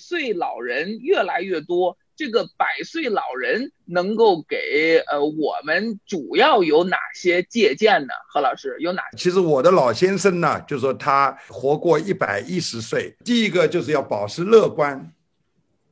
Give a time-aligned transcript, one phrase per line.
[0.00, 8.12] 岁老人越来越多，这个百岁老人能够给呃我们主要有哪些借鉴呢？
[8.32, 9.02] 何老师有哪？
[9.16, 15.12] 其实我的老先生呢，就说他活过一百一十岁，第一个就是要保持乐观，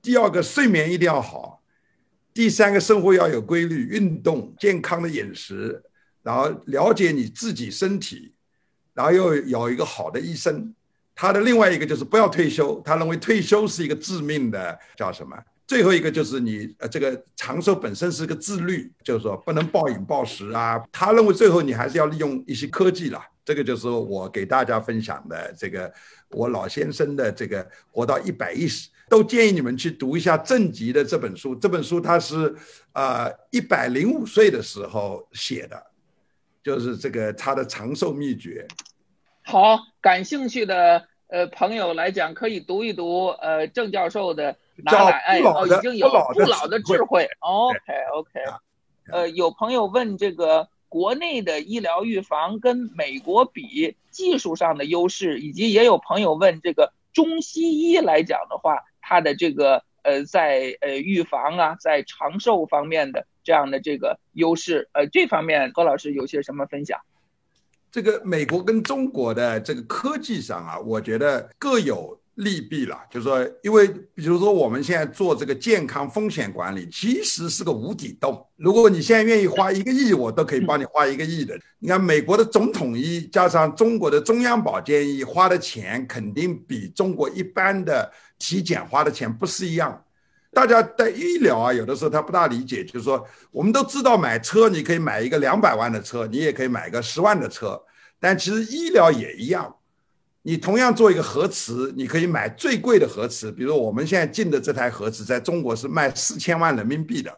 [0.03, 1.63] 第二个睡眠一定要好，
[2.35, 5.83] 第三个生活要有规律，运动、健康的饮食，
[6.23, 8.35] 然后了解你自己身体，
[8.95, 10.75] 然后又有一个好的医生。
[11.21, 15.37] 他的另外一个就是不要退休，他认为退休是一个致命的，叫什么？
[15.67, 20.81] 最后一个就是你呃，这个长寿本身是个自律，就是说不能暴饮暴食啊。
[20.93, 23.21] 他认为最后你还是要利用一些科技了。
[23.45, 25.93] 这个就是我给大家分享的这个
[26.31, 31.53] 我老先生的这个活到一百一十，都建议你们去读一下郑吉的这本书。
[31.57, 32.55] 这本书他是
[32.93, 35.83] 呃一百零五岁的时候写的，
[36.63, 38.65] 就是这个他的长寿秘诀。
[39.51, 47.27] 好，感兴趣的呃朋友来讲，可以读一读呃郑教授的哪来哎哦，已经有不老的智慧。
[47.41, 48.41] OK OK，
[49.11, 67.01] 呃，有朋友问这个国内的医疗预防跟美国比技术上的优势，以及也有朋友问这个中西医来讲的话，它的这个呃在呃预防啊，在长寿方面的这样的这个优势，呃这方面高老师有些什么分享？
[67.91, 72.97] 这个美国跟中国的这个科技上啊，我觉得各有利弊了。
[73.11, 78.47] 就是说，因为比如说我们现在做这个健康风险管理，其实是个无底洞。
[78.57, 81.59] 如果你现在愿意花一个亿，我都可以帮你花一个亿的。
[81.79, 90.05] 你看，美国的总统医加上中国的中央保健医花的钱，肯定比中国一般的体检花的钱不是一样。
[90.59, 97.81] 大家在医疗啊，有的时候他不大理解，就是说，我们都知道买车你可以买一个两百万的车，你也可以买个十万的车，
[98.19, 99.73] 但其实医疗也一样，
[100.43, 107.31] 你同样做一个核磁，你可以买最贵的核磁，比如我们现在进的这台核磁，在中国是卖四千万人民币的，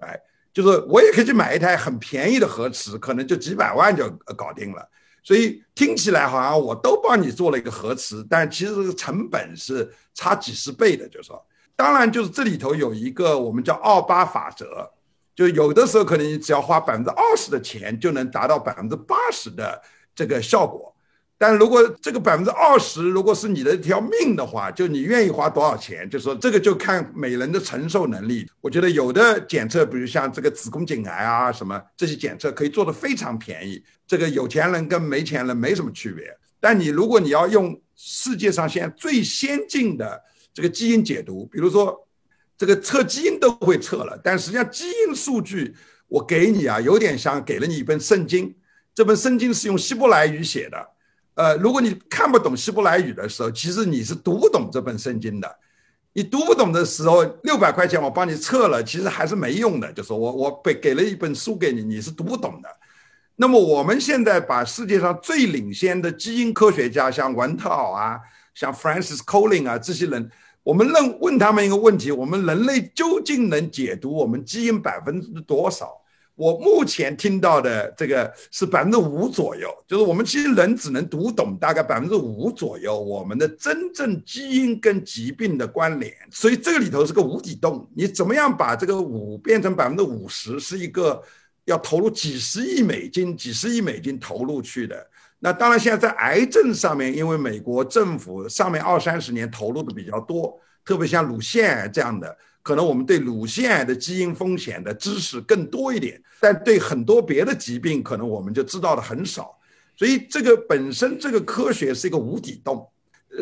[0.00, 0.20] 哎，
[0.52, 4.84] 就是我也可以去买一台很便宜的核磁，可能就几百万就搞定了，
[5.22, 11.40] 所以听起来好像我都帮你做了一个核磁，但其实这个成本是差几十倍的，就是说。
[11.76, 14.88] 当然，就是这里头有一个我们叫二八法则，
[15.34, 19.82] 就有的时候可能你只要花百分之二十的钱就能达到百分之八十的
[20.14, 20.94] 这个效果，
[21.36, 28.48] 但如果这个百分之二十如果是你的一条命的话，就你愿意花多少钱，就说这个就看每人的承受能力。
[28.60, 36.24] 我觉得有的检测，比如像这个子宫颈癌啊什么这些检测可以做的非常便宜，这个有钱人跟没钱人没什么区别。
[36.60, 40.22] 但你如果你要用世界上现在最先进的。
[40.54, 42.06] 这个基因解读，比如说，
[42.56, 45.74] 这个测基因都会测了，但实际上基因数据
[46.08, 48.54] 我给你啊，有点像给了你一本圣经。
[48.94, 50.88] 这本圣经是用希伯来语写的，
[51.34, 55.58] 呃，如果你看不懂希伯来语的时候，其实你是读不懂这本圣经的。
[56.12, 59.92] 你读不懂的时候，六百块钱我帮你测了，其实还是没用的。
[59.92, 62.68] 就是我我给给了一本书给你，你是读不懂的。
[63.34, 68.20] 那么我们现在把世界上最领先的基因科学家，像文特尔啊，
[68.54, 70.30] 像 Francis Collins 啊这些人。
[70.62, 75.90] 我们问问他们一个问题：我们人类究竟能解读我们基因百分之多少？
[76.36, 86.12] 我目前听到的这个是百分之五左右，就是我们其实人只能读懂大概百分之五左右我们的真正基因跟疾病的关联。
[86.30, 87.88] 所以这个里头是个无底洞。
[87.94, 90.58] 你怎么样把这个五变成百分之五十？
[90.58, 91.22] 是一个
[91.66, 95.06] 要投入几十亿美金、几十亿美金投入去的。
[95.44, 109.54] 那当然，现在在癌症上面，因为美国政府上面二三十年投入的比较多，特别像乳腺癌这样的，可能我们对乳腺癌的基因风险的知识更多一点，但对很多别的疾病，可能我们就知道的很少。
[109.94, 112.88] 所以这个本身这个科学是一个无底洞，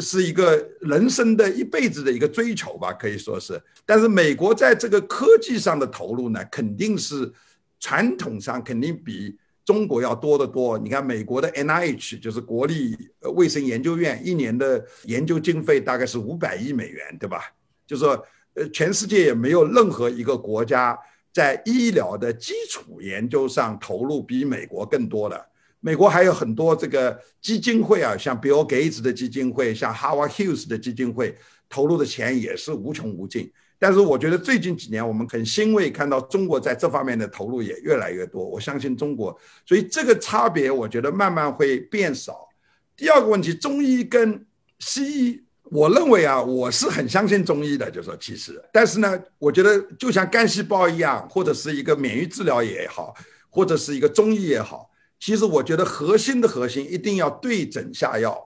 [0.00, 3.62] 是一个人生的一辈子的一个追求吧，可以说是。
[3.86, 7.32] 但是美国在这个科技上的投入呢，肯定是
[7.78, 9.38] 传统上肯定比。
[9.64, 10.78] 中国要多得多。
[10.78, 12.96] 你看，美国的 NIH 就是国立
[13.34, 17.42] 卫生研究院，一年的研究经费大概是五百亿美元，对吧？
[17.86, 20.98] 就是说，呃，全世界也没有任何一个国家
[21.32, 25.46] 在医疗的基础研究上投入比美国更多的。
[25.80, 31.36] 美国还有很多这个基金会啊，像 Bill Gates 的基金会，像 Howard Hughes 的基金会，
[31.68, 33.50] 投入的钱也是无穷无尽。
[33.82, 38.44] 但是我觉得最近几年我们很欣慰看到中国在这方面的投入也越来越多。
[38.44, 39.36] 我相信中国，
[39.66, 42.48] 所以这个差别我觉得慢慢会变少。
[42.96, 44.46] 第二个问题，中医跟
[44.78, 53.12] 西医，我认为啊，我是很相信中医的，就说其实，但是呢，我觉得就像干细胞一样，或者是一个免疫治疗也好，
[53.50, 54.88] 或者是一个中医也好，
[55.18, 58.40] 其实我觉得核心的核心一定要对症下药，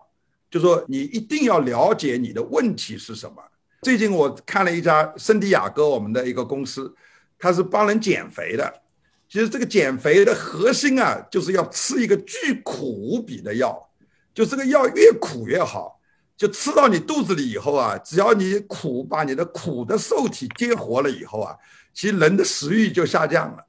[0.50, 3.36] 就说你一定要了解你的问题是什么。
[3.82, 6.94] 最近我看了一家圣地亚哥，我们的一个公司，
[7.38, 8.82] 它是帮人减肥的。
[9.28, 13.88] 其实这个减肥的核心啊，就是要吃一个巨苦无比的药，
[14.32, 16.00] 就这个药越苦越好，
[16.36, 21.56] 就吃到你肚子里以后啊，只要你苦把你的苦的受体激活了以后啊，
[21.92, 23.66] 其实人的食欲就下降了。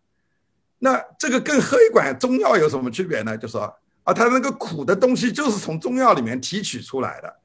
[0.80, 3.38] 那这个跟喝一管中药有什么区别呢？
[3.38, 3.62] 就说
[4.04, 7.36] 啊，它那个苦的东西就是从中药里面提取出来的。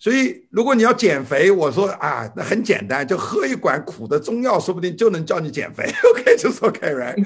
[0.00, 5.92] 所以，如果你要减肥，我说啊，那很简单，就喝一管苦的中药，说不定就能叫你减肥。
[6.12, 7.16] OK，就说 OK，right？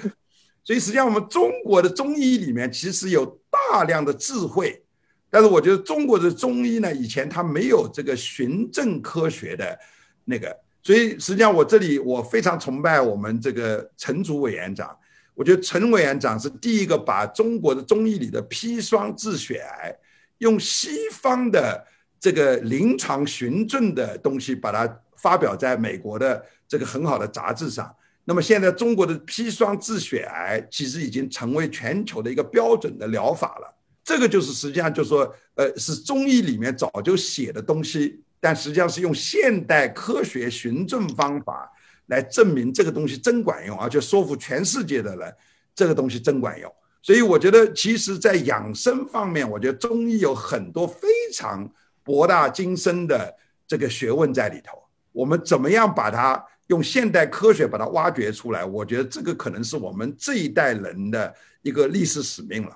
[0.64, 4.82] 所以实际上，我们中国的中医里面其实有大量的智慧，
[5.28, 9.78] 但是我觉得中国的中医呢，以前它没有这个循证科学的
[10.24, 10.56] 那个。
[10.82, 14.96] 所以实际上，我这里我非常崇拜我们这个陈竹委员长。
[15.34, 19.94] 我觉得陈委员长是第一个把中国的中医里的砒霜治血癌，
[20.38, 21.86] 用西方的。
[22.22, 27.92] 这个临床循证的东西，把它发表在美国的这个很好的杂志上。
[28.22, 33.76] 那么现在中国的砒霜治血癌，其实已经成为全球的一个标准的疗法了。
[34.04, 41.68] 这个就是实际上就是说，呃，是中医里面早就写的东西，但实际上是用现代科学循证方法
[42.06, 45.34] 来证明这个东西真管用，而且说服全世界的人
[45.74, 46.72] 这个东西真管用。
[47.02, 51.68] 所以我觉得，其实，在养生方面，我觉得中医有很多非常。
[52.04, 54.82] 博大精深的这个学问在里头，
[55.12, 58.64] 我们怎么样把它用现代科学把它挖掘出来？
[58.64, 62.74] 我觉得这个可能是我们这一代人的一个历史使命了。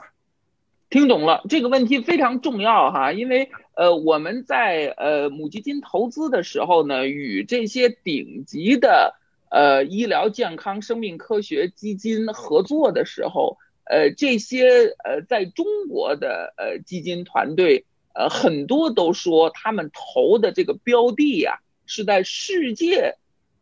[0.88, 9.14] 听懂了，这个问题非常重要哈，因为呃我们在呃母基金投资的时候呢，与这些顶级的
[9.50, 17.84] 呃医疗健康生命科学基金合作的时候，呃这些呃在中国的呃基金团队。
[18.18, 23.16] 呃，很多都说他们投的这个标的呀，是在世界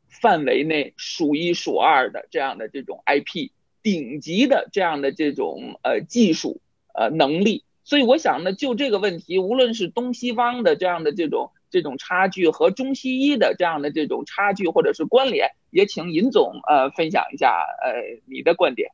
[0.08, 3.50] 范围内数一数二的这样的这种 IP，
[3.82, 6.60] 顶级的这样的这种呃技术
[6.94, 7.64] 呃能力。
[7.82, 17.50] 所以我想呢，就这个问题，无论是东西方的这样的这种这种差距和中西医的这样的这种差距或者是关联，也请尹总呃分享一下
[17.82, 18.92] 呃你的观点。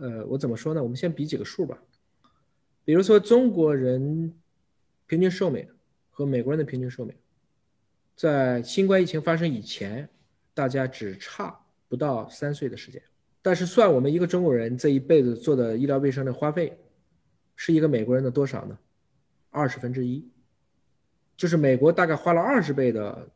[0.00, 0.82] 呃，我怎么说呢？
[0.82, 1.76] 我们先比几个数吧，
[2.86, 4.32] 比如说中国人。
[5.12, 5.68] 平均寿命
[6.08, 7.14] 和美国人的平均寿命，
[8.16, 10.08] 在新冠疫情发生以前，
[10.54, 11.54] 大家只差
[11.86, 13.02] 不到三岁的时间。
[13.42, 16.78] 但是算我们一个中国人这一辈子做的医疗卫生的花费，
[17.56, 18.78] 是一个美国人的多少呢？
[19.50, 20.26] 二十分之一，
[21.36, 23.28] 就是美国大概花了二十倍的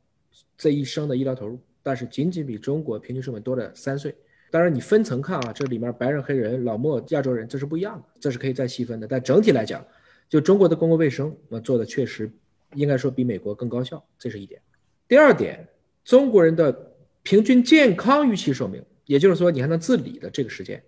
[0.56, 4.16] 这一生的医疗投入，但是仅仅比中国平均寿命多了三岁。
[4.50, 9.06] 当然你分层看啊，这里面白人、黑人、老墨、亚洲人这是不一样的，这是可以再细分的。
[9.06, 9.86] 但整体来讲。
[10.28, 12.30] 就中国的公共卫生，我做的确实
[12.74, 14.60] 应该说比美国更高效，这是一点。
[15.06, 15.68] 第二点，
[16.04, 16.92] 中国人的
[17.22, 20.82] 平均健康预期寿命，也就是说你还能自理的这个时间，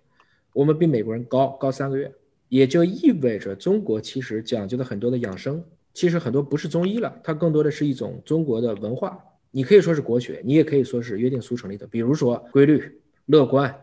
[0.51, 2.11] 我们比美国人高高三个月，
[2.49, 5.63] 也就意味着中国其实讲究的很多的养生，
[5.93, 9.17] 其实很多不是中医了，它更多的是一种中国的文化。
[9.51, 13.73] 你可以说是国学，你也可以说是约定俗成里的，比如说规律、乐观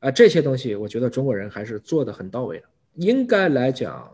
[0.00, 2.66] 啊这些东西，我觉得中国人还是做的很到位的。
[2.96, 4.12] 应该来讲。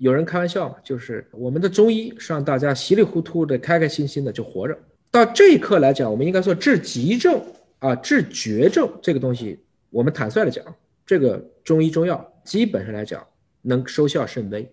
[0.00, 4.74] 有人开玩笑嘛，就是我们的中医是让大家稀里糊涂的、开开心心的就活着。
[5.10, 7.38] 到这一刻来讲，我们应该说治急症
[7.80, 10.64] 啊、治绝症这个东西，我们坦率的讲，
[11.04, 13.22] 这个中医中药基本上来讲
[13.60, 14.66] 能收效甚微。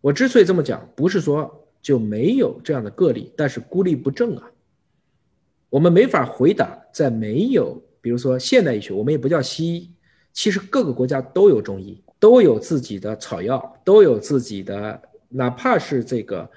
[0.00, 4.48] 我之所以这么讲，不是说就没有这样的个例，但是孤立不正啊。
[5.70, 9.90] 我们没法回答，在没有比如说现代医学，我们也不叫西医，
[10.32, 12.00] 其实各个国家都有中医。
[12.20, 16.48] 都有自己的草药，都有自己的，哪怕是这个，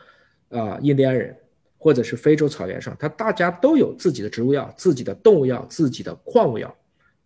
[0.50, 1.36] 啊，印第安人
[1.77, 6.75] 或者是非洲草原上，他大家都有自己的植物药、自己的动物药、自己的矿物药，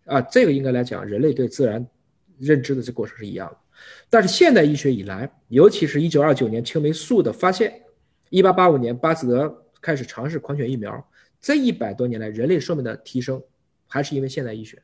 [0.05, 1.85] 啊，这个应该来讲，人类对自然
[2.37, 3.57] 认知的这过程是一样的。
[4.09, 7.81] 但是现代医学以来，尤其是一九二九年青霉素的发现，
[8.29, 11.07] 一八八五年巴斯德开始尝试狂犬疫苗，
[11.41, 13.41] 这一百多年来，人类寿命的提升，
[13.87, 14.81] 还是因为现代医学。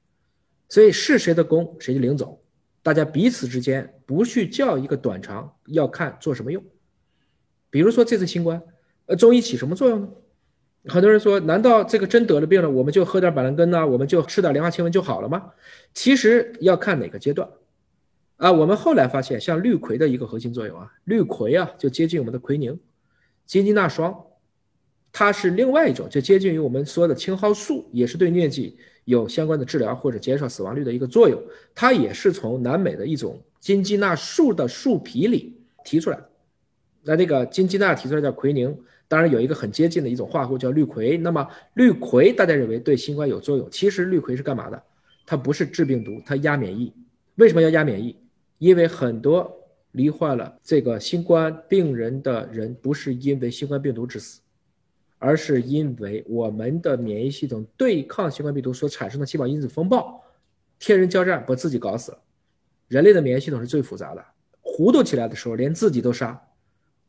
[0.69, 2.39] 所以是谁的功，谁就领走。
[2.83, 6.61] 大家彼此之间不去叫一个短长，要看做什么用。
[7.69, 8.61] 比如说这次新冠，
[9.05, 10.09] 呃，中医起什么作用呢？
[10.87, 13.87] 很多人说，难道这个真得了病了，我们就喝点板蓝根呢？
[13.87, 15.53] 我们就吃点莲花清瘟就好了吗？
[15.93, 17.49] 其实要看哪个阶段。
[18.35, 22.77] 啊，我们后来发现，像氯喹的一个核心作用啊，氯喹啊就接近我们的奎宁，
[23.45, 24.25] 金鸡纳霜，
[25.13, 28.77] 它是另外一种，就接近于我们说的青蒿素，也是对疟疾。
[29.05, 31.41] 有相关的治疗或者减少死亡率的一个作用，
[31.75, 36.29] 它也是从南美的一种金鸡纳树的树皮里提出来的。
[37.03, 41.19] 那这个金鸡纳提出来叫奎宁，当然有一个很接近的一种化合物叫氯喹。
[41.19, 44.81] 那么氯喹大家认为对新冠有作用，其实氯喹是干嘛的？
[45.25, 46.93] 它不是治病毒，它压免疫。
[47.35, 48.15] 为什么要压免疫？
[48.57, 49.51] 因为很多
[49.91, 54.39] 罹患了这个新冠病人的人，不是因为新冠病毒致死，
[55.23, 60.21] 而是因为我们的免疫系统对抗新冠病毒所产生的细胞因子风暴，
[60.79, 62.21] 天人交战把自己搞死了。
[62.89, 64.25] 人类的免疫系统是最复杂的，
[64.59, 66.37] 糊涂起来的时候连自己都杀。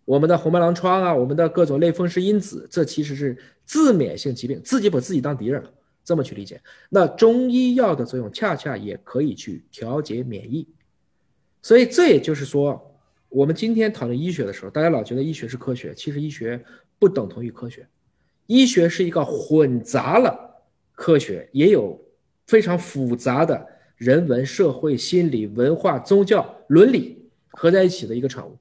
[0.05, 5.73] 我们的红斑狼疮啊，我们的各种类风湿因子，这其实是自免性疾病，自己把自己当敌人了。
[6.05, 10.69] 这么去理解，那中医药的作用恰恰也可以去调节免疫。
[11.63, 12.97] 所以这也就是说，
[13.29, 16.65] 我们今天讨论医学的时候，大家老觉得医学是科学，其实医学
[17.01, 17.89] 不等同于科学。
[18.47, 22.01] 医学是一个混杂了科学，也有
[22.47, 28.57] 非常复杂的人文、社会、心理、文化、宗教、伦理合在一起的一个产物。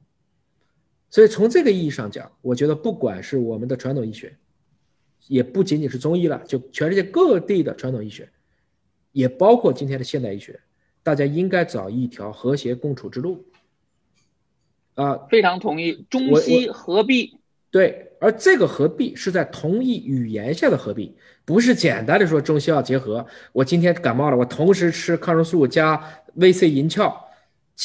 [1.09, 4.35] 所以从这个意义上讲，我觉得不管是我们的传统医学，
[5.27, 8.29] 也不仅仅是中医了，就全世界各地的传统医学，
[9.11, 10.59] 也包括今天的现代医学，
[11.03, 13.45] 大家应该找一条和谐共处之路。
[14.95, 17.37] 啊，非常同意，中西合璧。
[17.69, 21.13] 对，而这个合璧是在同一语言下的合璧，
[21.44, 23.25] 不是简单的说中西药结合。
[23.51, 26.01] 我今天感冒了，我同时吃抗生素加
[26.38, 27.13] VC 银翘。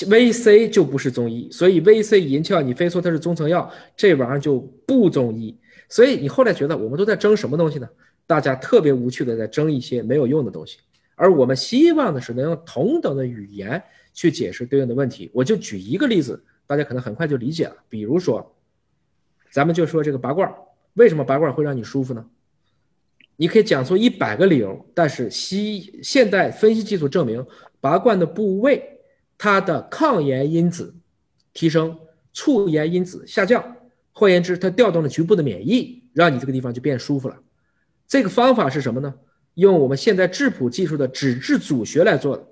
[0.06, 5.56] V C 就不是中医，所以 V C 银翘你非说它是中成药，这玩意儿就不中医。
[5.88, 7.88] 所以你后来觉得我们都在争什么东西呢？
[8.26, 10.78] 大家特别无趣的在争一些没有用的东西，
[11.16, 13.82] 而我们希望的是能用同等的语言
[14.14, 15.30] 去解释对应的问题。
[15.32, 17.74] 我就举一个例子，大家可能很快就理解了。
[17.88, 18.54] 比如说，
[19.50, 20.52] 咱们就说这个拔罐，
[20.94, 22.26] 为什么拔罐会让你舒服呢？
[23.36, 27.46] 你可以讲出一百个理由，但是西现代分析技术证明，
[27.80, 28.94] 拔罐的部位。
[29.40, 30.96] 它的抗炎因子
[31.54, 31.96] 提升，
[32.32, 33.76] 促炎因子下降。
[34.10, 37.38] 换言之，它调动了局部的免疫，让你这个地方就变舒服了。
[38.08, 39.14] 这个方法是什么呢？
[39.54, 42.44] 用我们现在质谱技术的脂质组学来做的，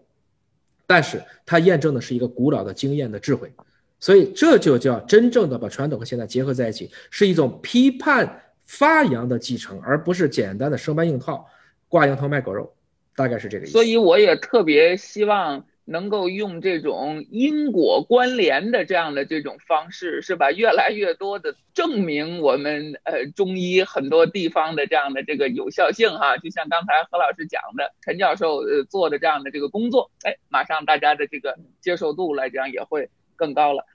[0.87, 3.53] 但是它验证的是一个古老的经验的智慧。
[3.99, 11.47] 所以这就叫真正的把传统和现代结合在一起，是一种批判发扬的继承，而不是简单的生搬硬套、
[11.89, 12.75] 挂羊头卖狗肉。
[13.15, 13.73] 大概是这个意思。
[13.73, 15.65] 所以我也特别希望。
[15.89, 20.51] 能够用这种因果关联的这样的这种方式，是吧？
[20.51, 33.87] 越来越多的证明我们呃中医很多地方的这样的这个有效性哈，就像刚才何老师讲的，陈教授呃做的这样的这个工作，哎，马上大家的这个接受度来讲也会更高了。